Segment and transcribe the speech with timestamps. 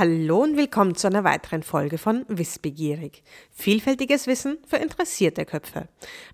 [0.00, 3.22] Hallo und willkommen zu einer weiteren Folge von Wissbegierig.
[3.50, 5.88] Vielfältiges Wissen für interessierte Köpfe.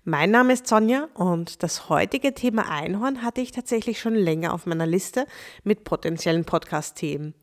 [0.05, 4.67] Mein Name ist Sonja und das heutige Thema Einhorn hatte ich tatsächlich schon länger auf
[4.67, 5.27] meiner Liste
[5.65, 7.33] mit potenziellen Podcast-Themen.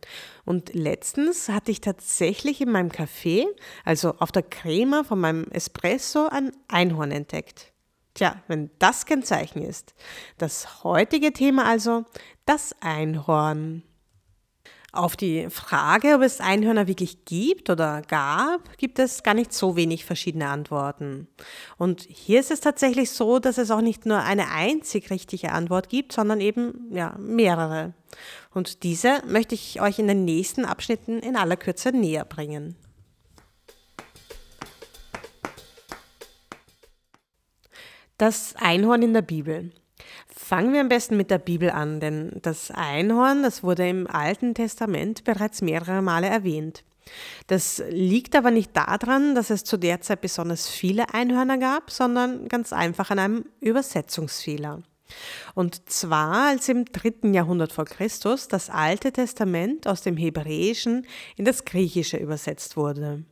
[0.47, 3.45] Und letztens hatte ich tatsächlich in meinem Café,
[3.85, 7.75] also auf der Creme von meinem Espresso, ein Einhorn entdeckt.
[8.15, 9.93] Tja, wenn das kein Zeichen ist.
[10.39, 12.07] Das heutige Thema also
[12.47, 13.83] das Einhorn.
[14.95, 19.75] Auf die Frage, ob es Einhörner wirklich gibt oder gab, gibt es gar nicht so
[19.75, 21.27] wenig verschiedene Antworten.
[21.79, 25.89] Und hier ist es tatsächlich so, dass es auch nicht nur eine einzig richtige Antwort
[25.89, 27.93] gibt, sondern eben ja, mehrere.
[28.53, 32.77] Und diese möchte ich euch in den nächsten Abschnitten in aller Kürze näher bringen.
[38.17, 39.73] Das Einhorn in der Bibel.
[40.55, 44.55] Fangen wir am besten mit der Bibel an, denn das Einhorn, das wurde im Alten
[44.55, 46.85] Testament bereits mehrere Male erwähnt.
[47.49, 52.47] Das liegt aber nicht daran, dass es zu der Zeit besonders viele Einhörner gab, sondern
[52.47, 54.85] ganz einfach an einem Übersetzungsfehler.
[55.57, 61.47] Und zwar, als im dritten Jahrhundert vor Christus das Alte Testament aus dem Hebräischen in
[61.47, 63.25] das Griechische übersetzt wurde.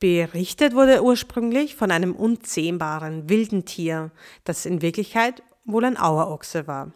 [0.00, 4.10] Berichtet wurde ursprünglich von einem unzähmbaren wilden Tier,
[4.44, 6.92] das in Wirklichkeit wohl ein Auerochse war.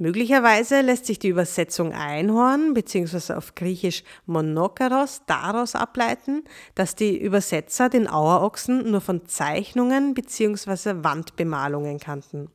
[0.00, 3.32] Möglicherweise lässt sich die Übersetzung Einhorn bzw.
[3.32, 6.44] auf Griechisch Monokeros daraus ableiten,
[6.76, 11.02] dass die Übersetzer den Auerochsen nur von Zeichnungen bzw.
[11.02, 12.48] Wandbemalungen kannten.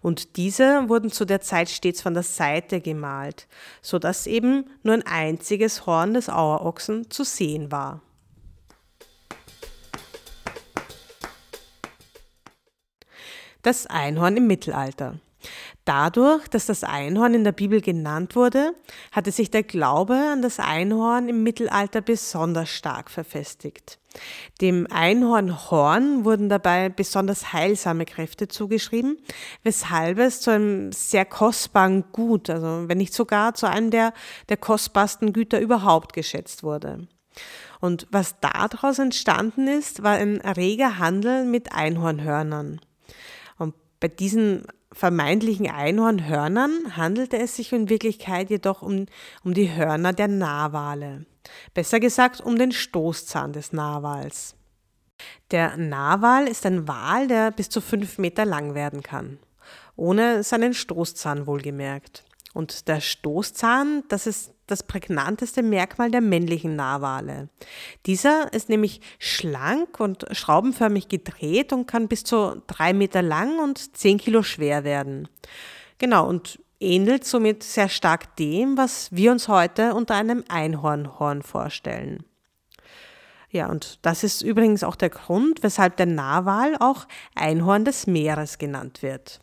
[0.00, 3.46] Und diese wurden zu der Zeit stets von der Seite gemalt,
[3.82, 8.02] sodass eben nur ein einziges Horn des Auerochsen zu sehen war.
[13.62, 15.16] Das Einhorn im Mittelalter.
[15.84, 18.74] Dadurch, dass das Einhorn in der Bibel genannt wurde,
[19.12, 23.98] hatte sich der Glaube an das Einhorn im Mittelalter besonders stark verfestigt.
[24.60, 29.18] Dem Einhornhorn wurden dabei besonders heilsame Kräfte zugeschrieben,
[29.62, 34.12] weshalb es zu einem sehr kostbaren Gut, also wenn nicht sogar zu einem der,
[34.48, 37.06] der kostbarsten Güter überhaupt geschätzt wurde.
[37.80, 42.80] Und was daraus entstanden ist, war ein reger Handel mit Einhornhörnern.
[44.00, 49.06] Bei diesen vermeintlichen Einhornhörnern handelte es sich in Wirklichkeit jedoch um,
[49.44, 51.26] um die Hörner der Narwale.
[51.74, 54.56] Besser gesagt um den Stoßzahn des Narwals.
[55.50, 59.38] Der Narwal ist ein Wal, der bis zu fünf Meter lang werden kann.
[59.96, 62.24] Ohne seinen Stoßzahn wohlgemerkt.
[62.54, 67.48] Und der Stoßzahn, das ist das prägnanteste Merkmal der männlichen Narwale.
[68.06, 73.96] Dieser ist nämlich schlank und schraubenförmig gedreht und kann bis zu drei Meter lang und
[73.96, 75.28] zehn Kilo schwer werden.
[75.98, 82.24] Genau, und ähnelt somit sehr stark dem, was wir uns heute unter einem Einhornhorn vorstellen.
[83.50, 88.58] Ja, und das ist übrigens auch der Grund, weshalb der Narwal auch Einhorn des Meeres
[88.58, 89.40] genannt wird.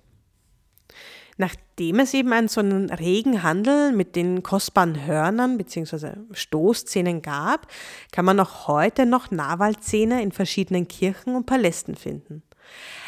[1.38, 6.14] Nachdem es eben einen so einen regen Handel mit den kostbaren Hörnern bzw.
[6.32, 7.68] Stoßzähnen gab,
[8.12, 12.42] kann man auch heute noch Narwalzähne in verschiedenen Kirchen und Palästen finden.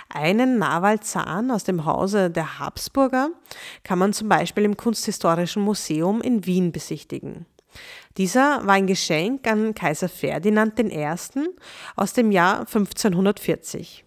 [0.09, 3.29] Einen Narwalzahn aus dem Hause der Habsburger
[3.83, 7.45] kann man zum Beispiel im Kunsthistorischen Museum in Wien besichtigen.
[8.17, 11.07] Dieser war ein Geschenk an Kaiser Ferdinand I.
[11.95, 14.03] aus dem Jahr 1540.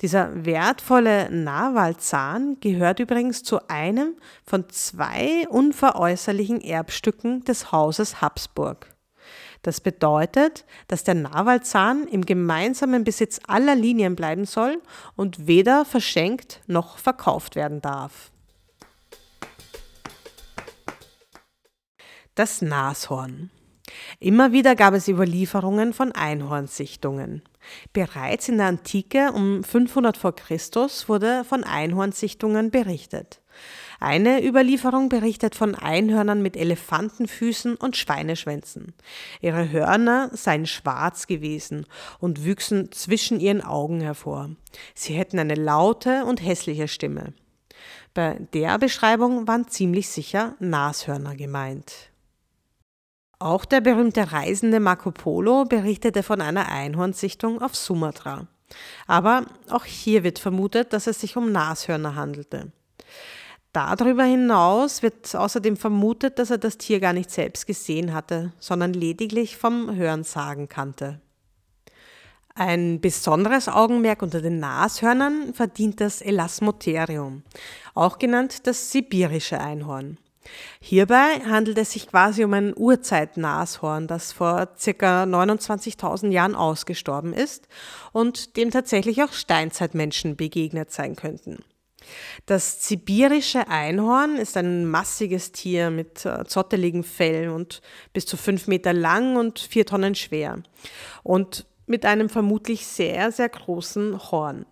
[0.00, 4.16] Dieser wertvolle Narwalzahn gehört übrigens zu einem
[4.46, 8.94] von zwei unveräußerlichen Erbstücken des Hauses Habsburg.
[9.62, 14.80] Das bedeutet, dass der Narwalzahn im gemeinsamen Besitz aller Linien bleiben soll
[15.16, 18.30] und weder verschenkt noch verkauft werden darf.
[22.34, 23.50] Das Nashorn.
[24.18, 27.42] Immer wieder gab es Überlieferungen von Einhornsichtungen.
[27.92, 33.40] Bereits in der Antike um 500 vor Christus wurde von Einhornsichtungen berichtet.
[33.98, 38.94] Eine Überlieferung berichtet von Einhörnern mit Elefantenfüßen und Schweineschwänzen.
[39.42, 41.86] Ihre Hörner seien schwarz gewesen
[42.18, 44.50] und wüchsen zwischen ihren Augen hervor.
[44.94, 47.34] Sie hätten eine laute und hässliche Stimme.
[48.14, 52.09] Bei der Beschreibung waren ziemlich sicher Nashörner gemeint.
[53.42, 58.46] Auch der berühmte Reisende Marco Polo berichtete von einer Einhornsichtung auf Sumatra.
[59.06, 62.70] Aber auch hier wird vermutet, dass es sich um Nashörner handelte.
[63.72, 68.92] Darüber hinaus wird außerdem vermutet, dass er das Tier gar nicht selbst gesehen hatte, sondern
[68.92, 71.22] lediglich vom Hörensagen kannte.
[72.54, 77.42] Ein besonderes Augenmerk unter den Nashörnern verdient das Elasmotherium,
[77.94, 80.18] auch genannt das sibirische Einhorn.
[80.80, 85.24] Hierbei handelt es sich quasi um ein Urzeitnashorn, das vor ca.
[85.24, 87.68] 29.000 Jahren ausgestorben ist
[88.12, 91.64] und dem tatsächlich auch Steinzeitmenschen begegnet sein könnten.
[92.46, 97.82] Das sibirische Einhorn ist ein massiges Tier mit äh, zotteligen Fell und
[98.12, 100.62] bis zu fünf Meter lang und vier Tonnen schwer
[101.22, 104.64] und mit einem vermutlich sehr, sehr großen Horn.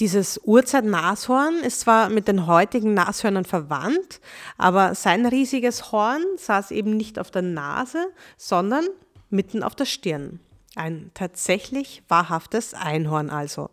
[0.00, 4.20] Dieses Urzeit-Nashorn ist zwar mit den heutigen Nashörnern verwandt,
[4.56, 8.06] aber sein riesiges Horn saß eben nicht auf der Nase,
[8.36, 8.86] sondern
[9.28, 10.38] mitten auf der Stirn.
[10.76, 13.70] Ein tatsächlich wahrhaftes Einhorn also.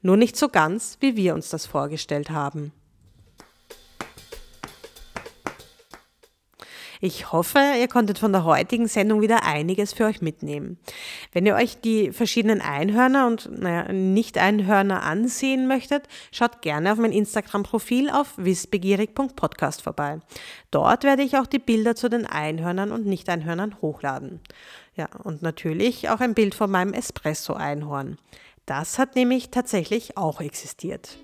[0.00, 2.72] Nur nicht so ganz, wie wir uns das vorgestellt haben.
[7.02, 10.78] Ich hoffe, ihr konntet von der heutigen Sendung wieder einiges für euch mitnehmen.
[11.32, 17.12] Wenn ihr euch die verschiedenen Einhörner und naja, Nicht-Einhörner ansehen möchtet, schaut gerne auf mein
[17.12, 20.20] Instagram-Profil auf wissbegierig.podcast vorbei.
[20.70, 24.40] Dort werde ich auch die Bilder zu den Einhörnern und Nicht-Einhörnern hochladen.
[24.96, 28.18] Ja, und natürlich auch ein Bild von meinem Espresso-Einhorn.
[28.66, 31.18] Das hat nämlich tatsächlich auch existiert.